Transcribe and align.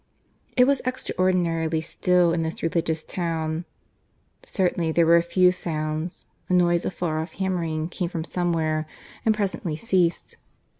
It 0.57 0.65
was 0.65 0.81
extraordinarily 0.83 1.79
still 1.79 2.33
in 2.33 2.41
this 2.41 2.63
Religious 2.63 3.03
town. 3.03 3.65
Certainly 4.43 4.93
there 4.93 5.05
were 5.05 5.15
a 5.17 5.21
few 5.21 5.51
sounds; 5.51 6.25
a 6.49 6.53
noise 6.53 6.85
of 6.85 6.93
far 6.95 7.19
off 7.19 7.33
hammering 7.33 7.87
came 7.87 8.09
from 8.09 8.23
somewhere 8.23 8.87
and 9.27 9.35
presently 9.35 9.75
ceased. 9.75 10.37